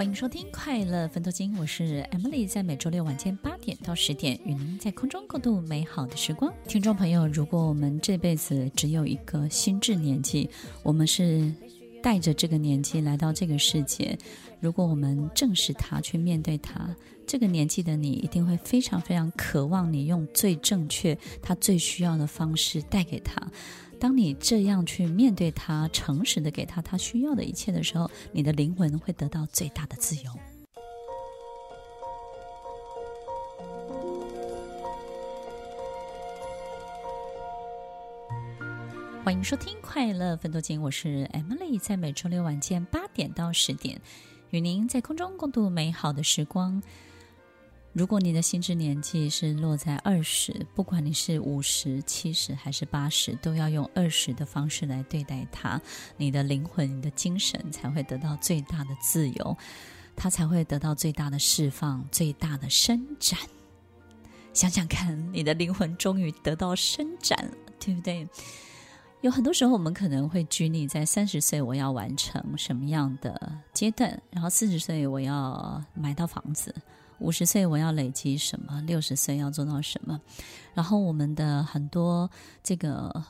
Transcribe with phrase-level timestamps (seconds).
[0.00, 6.50] 欢迎收听《快乐分头金》，我是 Emily，在每周六晚间八点到十点，与您在空中共度美好的时光。
[6.66, 10.48] 听众朋友，如果我们这辈子只有一个心智年纪，
[10.82, 11.52] 我们是
[12.02, 14.18] 带着这个年纪来到这个世界。
[14.58, 16.96] 如果我们正视它，去面对它，
[17.26, 23.46] 这个年纪的你一定会非常非常渴望你用最正确、他最需要的方式带给他。
[24.00, 30.32] 当你这样去面对他，诚实的给他他需要的一切的时候，你的灵魂会得到最大的自由。
[39.22, 44.00] 欢迎收听《快乐分多金》，我是 Emily，在每周六晚间八点到十点，
[44.48, 46.82] 与您在空中共度美好的时光。
[47.92, 55.80] 如果你的心智年纪是落在二十，不管你是五十、七十还是八十，都要用二十的方式来对待它，
[56.16, 59.56] 你的灵魂、你的精神才会得到最大的自由，
[60.14, 63.36] 它才会得到最大的释放、最大的伸展。
[64.52, 68.28] 想想看，你的灵魂终于得到伸展了，对不对？
[69.20, 76.72] 有很多时候，我们可能会拘泥在三十岁，我要完成什么样的阶段，然后四十岁我要买到房子。
[77.20, 78.80] 五十岁我要累积什么？
[78.82, 80.20] 六十岁要做到什么？
[80.74, 82.30] 然后我们的很多
[82.62, 83.24] 这个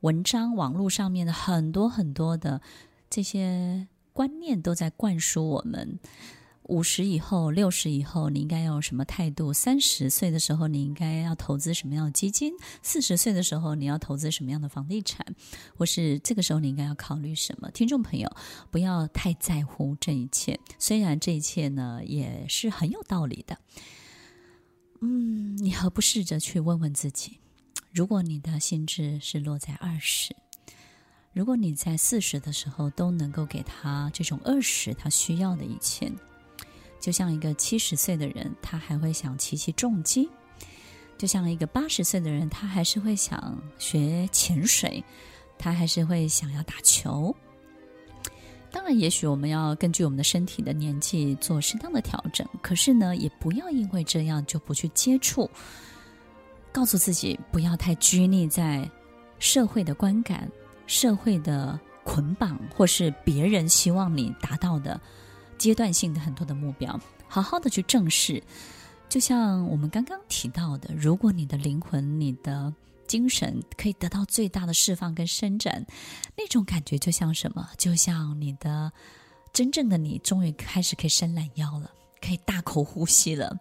[0.00, 2.60] 文章，网络上面的很多很多的
[3.08, 5.98] 这些观念都在灌输我们：
[6.70, 9.52] 五十以后、六十以后，你应该要有什么态度？
[9.52, 12.54] 三十岁的时候，你应该要投资什么样的基金？
[12.80, 15.26] 四十岁的时候，你要投资什么样的房地产？
[15.76, 17.68] 或是这个时候，你应该要考虑什么？
[17.72, 18.30] 听众朋友，
[18.70, 20.60] 不要太在乎这一切。
[20.78, 23.58] 虽然这一切呢，也是很有道理的。
[25.00, 27.40] 嗯，你何不试着去问问自己：
[27.92, 30.36] 如果你的心智是落在二十，
[31.32, 36.12] 如果你在四十的时候都能够给他这种二十他需要的一切。
[37.00, 40.28] 就像一个七十岁的人，他还会想骑骑重机；
[41.16, 45.02] 就像一个八十岁的人，他还是会想学潜水，
[45.58, 47.34] 他还是会想要打球。
[48.70, 55.50] 当然，也许我们要根据我们的身体的年纪做适当的调整，可是呢，也不要因为这样就不去接触。
[56.70, 58.88] 告诉自己不要太拘泥在
[59.40, 60.48] 社会的观感、
[60.86, 65.00] 社会的捆绑，或是别人希望你达到的。
[65.60, 66.98] 阶段性的很多的目标，
[67.28, 68.42] 好好的去正视。
[69.10, 72.72] 就像我们刚刚提到的，如果你的灵魂、你的
[73.06, 75.84] 精神可以得到最大的释放跟伸展，
[76.34, 77.68] 那种感觉就像什么？
[77.76, 78.90] 就像你的
[79.52, 81.90] 真正的你，终于开始可以伸懒腰了，
[82.22, 83.54] 可以大口呼吸了。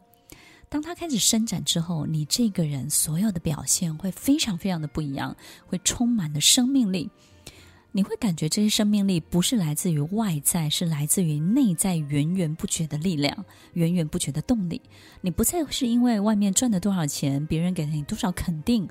[0.69, 5.35] 当它开始伸展之后，你这个人所有的表现会非常非常的不一样，
[5.65, 7.09] 会充满了生命力。
[7.91, 14.79] 你会感觉这些生命力不是来自于外在，是来自于内在源源不绝的力量，源源不绝的动力。
[15.21, 18.87] 你不再是因为外面赚了多少钱，别人给了你多少肯定，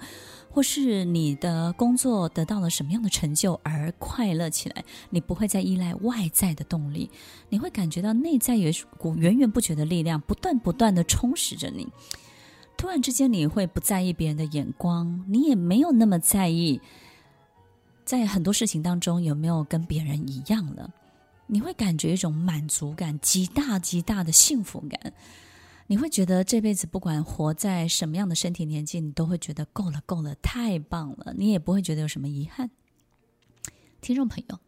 [0.50, 4.84] 或是你的工作得到了什么样的成就而快乐起来。
[5.10, 7.08] 你不会再依赖外在的动力，
[7.50, 11.86] 你会感觉到内在有股源源不绝的力量，不断不断的充实着你。
[12.76, 16.80] 突然之间，你会不在意别人的眼光，你也没有那么在意。
[18.08, 20.90] 在很多事情当中，有没有跟别人一样了？
[21.46, 25.12] 你会感觉一种满足感，极大极大的幸福感。
[25.86, 31.34] 你会觉得这辈子不管活在什么样的身体年纪，你都会觉得够了，够了，太棒了。
[31.36, 32.70] 你也不会觉得有什么遗憾。
[34.00, 34.58] 听众朋友，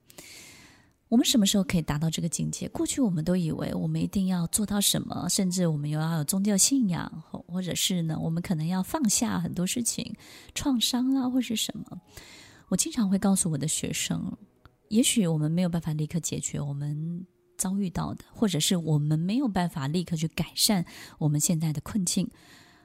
[1.08, 2.68] 我们什么时候可以达到这个境界？
[2.68, 10.14] 过去我们都以为我们一定要做到什么，甚至我们又要有宗教信仰，或者是呢，我们可能要放下很多事情，
[10.54, 11.98] 创伤啦，或是什么。
[12.70, 14.32] 我经常会告诉我的学生，
[14.90, 17.26] 也许我们没有办法立刻解决我们
[17.58, 20.84] 遭遇到的，或者是我们没有办法立刻去改善
[21.18, 22.30] 我们现在的困境，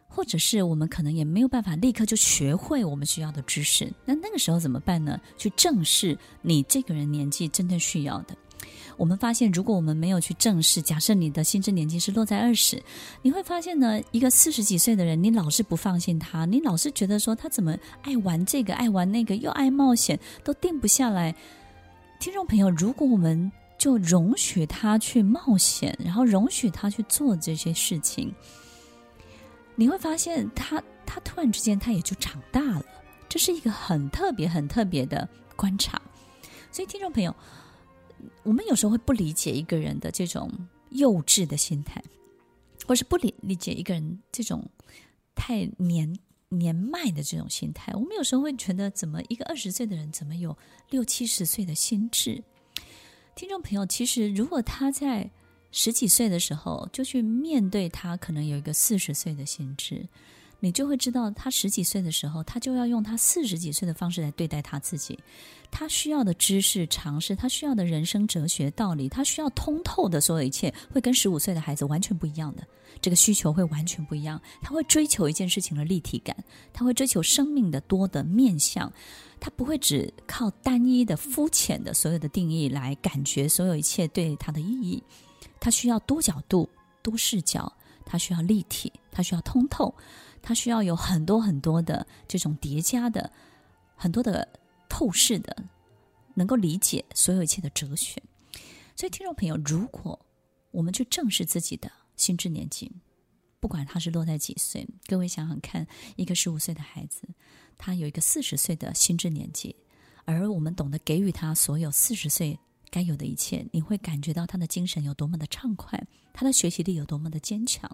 [0.07, 3.93] 或者是我们可能也没有办法立刻就学会我们需要的知识。
[4.05, 5.21] 那那个时候怎么办呢？
[5.37, 8.35] 去正视你这个人年纪真正需要的。
[8.97, 12.81] 我们发现，如果我们没有去正视，假设你的心智年纪是落在二十，
[13.21, 21.35] 你会发现呢，一个四十几岁的人，你老是不放心他，你老是觉得说他怎么爱玩这个，爱玩那个，又爱冒险，都定不下来。
[22.19, 28.33] 听众朋友，如果我们就容许他去冒险，然后容许他去做这些事情，
[29.75, 32.85] 你会发现他他突然之间他也就长大了。
[33.27, 35.27] 这是一个很特别、很特别的
[35.57, 36.01] 观察。
[36.71, 37.35] 所以，听众朋友。
[38.43, 40.51] 我们有时候会不理解一个人的这种
[40.89, 42.03] 幼稚的心态，
[42.85, 44.69] 或是不理理解一个人这种
[45.33, 46.17] 太年
[46.49, 47.91] 年迈的这种心态。
[47.93, 50.57] 我们有时候会觉得，怎么一个二十岁的人，怎么有
[50.89, 52.43] 六七十岁的心智？
[53.35, 55.29] 听众朋友，其实如果他在
[55.71, 60.07] 十几岁的时候就去面对他，可能有一个四十岁的心智。
[60.59, 65.17] 你就会知道，他十几岁的时候，他就要用他四十几岁的方式来对待他自己。
[65.69, 72.65] 他需要的知识、常识，他需要的人生哲学道理，他需要通透的所有一切，会跟十五岁的孩子完全不一样的。
[73.01, 74.41] 这个需求会完全不一样。
[74.61, 76.35] 他会追求一件事情的立体感，
[76.71, 78.91] 他会追求生命的多的面向。
[79.37, 85.03] 他不会只靠单一的、肤浅的所有的定义来感觉所有一切对他的意义。
[85.59, 86.69] 他需要多角度、
[87.03, 87.71] 多视角，
[88.05, 89.93] 他需要立体，他需要通透。
[90.47, 93.31] 他需要有很多很多的这种叠加的，
[93.95, 94.47] 很多的
[94.87, 95.65] 透视的，
[96.35, 98.21] 能够理解所有一切的哲学。
[98.95, 100.23] 所以，听众朋友，如果
[100.69, 102.91] 我们去正视自己的心智年纪，
[103.59, 107.27] 不管他是落在几岁，各位想想看，一个十五岁的孩子，
[107.75, 109.75] 他有一个四十岁的心智年纪，
[110.25, 112.59] 而我们懂得给予他所有四十岁
[112.91, 117.89] 该有的一切，你会感觉到他的精神有多么的畅快，他的学习力有多么的坚强，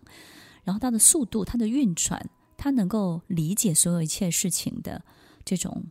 [0.65, 2.29] 然后他的速度，他的运转。
[2.63, 5.03] 他能够理解所有一切事情的
[5.43, 5.83] 这种，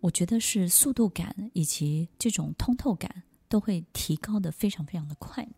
[0.00, 5.48] 我觉得是速度感以及这种通透感都会提高的非常非常的快。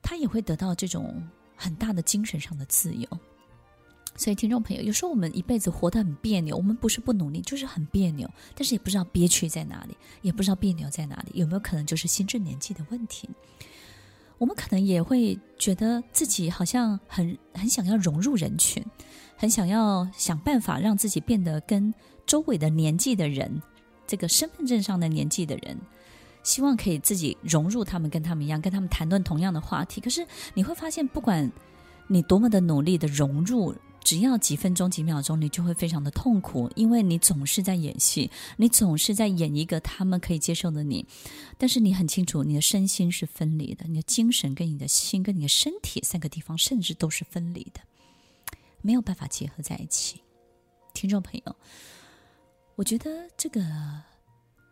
[0.00, 3.08] 他也会得到这种很大的精神上的自由。
[4.14, 13.28] 所以，听众朋友，有时候我们一辈子活得很别扭，我们不是不努力，就是很别扭，但是也不知道憋屈在哪里，也不知道别扭在哪里，有没有可能就是心智年纪的问题？
[14.38, 18.84] 我们可能也会觉得自己好像很很想要融入人群，
[19.36, 21.92] 很想要想办法让自己变得跟
[22.26, 23.62] 周围的年纪的人，
[24.06, 25.78] 这个身份证上的年纪的人，
[26.42, 30.00] 希望可以自己融入他们，跟他们一样，跟他们谈论同样的话题。
[30.00, 31.50] 可是你会发现，不管
[32.08, 33.74] 你多么的努力的融入。
[34.04, 41.06] 只要几分钟、几秒钟，你就会非常的痛苦，因为你总是在演戏，你总是在演一个他们可以接受的你，
[41.56, 47.80] 但是你很清楚，你的身心是分离的，你的精神跟你的心跟你的身体三个地方甚至都是分离的，
[48.82, 50.20] 没有办法结合在一起。
[50.92, 51.56] 听众朋友，
[52.76, 53.60] 我觉得这个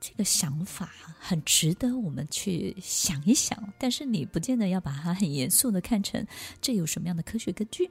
[0.02, 6.26] 这个想法很值得我们去想一想，但是你不见得要把它很严肃的看成
[6.60, 7.88] 这有什么样的科学根据。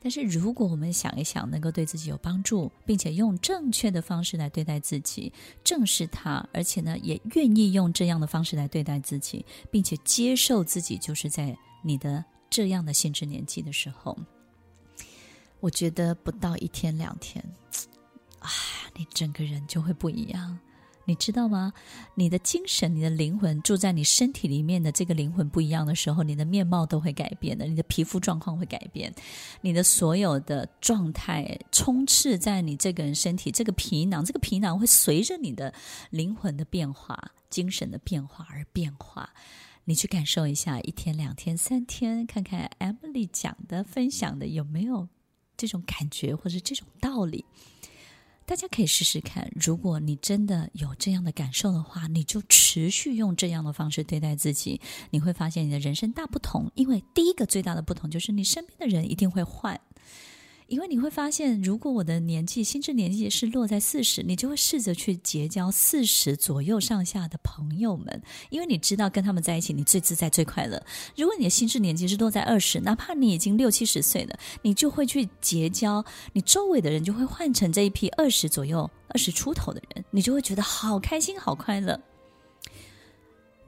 [0.00, 5.32] 但是，如果我们想一想，能够对自己有帮助，并且用正确的方式来对待自己，
[5.62, 14.18] 正视它，而且呢，也愿意用这样的方式来对待自己，并且接受自己，就是在你的这样的心智年纪的时候，
[15.60, 17.42] 我觉得不到一天两天，
[18.40, 18.50] 啊，
[18.96, 20.58] 你整个人就会不一样。
[21.06, 21.72] 你知道吗？
[22.16, 29.14] 你的精神、你的灵魂住在你身体里面的这个灵魂不一样的时候，你的面貌都会改变的，你的皮肤状况会改变，
[29.60, 35.72] 你的所有的状态充斥在你这个人身体，这个皮囊，这个皮囊会随着你的
[36.10, 39.30] 灵魂的变化、精神的变化而变化。
[39.84, 45.08] 你去感受一下，一天、两天、三天，看看 Emily 讲的、分享的有没有
[45.56, 47.44] 这种感觉或者这种道理。
[48.46, 56.70] 大家可以试试看，如果你真的有这样的感受的话，你就持续用这样的方式对待自己，你会发现你的人生大不同。
[56.76, 59.80] 因为第一个最大的不同就是你身边的人一定会换。
[60.68, 68.20] 因为你会发现，如果我的年纪、心智年纪是落在四十，你就会试着去结交四十左右上下的朋友们，
[68.50, 70.84] 因为你知道跟他们在一起，你最自在、最快乐。
[71.16, 82.00] 如果你的心智年纪是落在二十，哪怕你已经六七十岁了，你就会去结交你周围的人，就会换成这一批二十左右、二十出头的人，你就会觉得好开心、好快乐。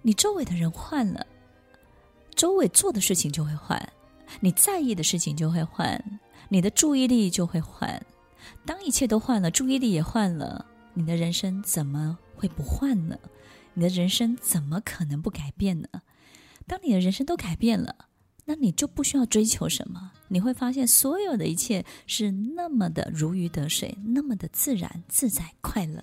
[0.02, 1.24] 你周围的人换了，
[2.34, 3.80] 周围做的事情就会换，
[4.40, 6.20] 你在意的事情就会换。
[6.48, 8.04] 你的注意力就会换，
[8.64, 13.18] 当一切都换了，注意力也换了，你的人生怎么会不换呢？
[13.74, 15.88] 你的人生怎么可能不改变呢？
[16.66, 17.94] 当你的人生都改变了，
[18.44, 26.02] 那你就不需要追求什么，你会发现所有的一切是那么的如鱼得水，那么的自然、自在、快乐。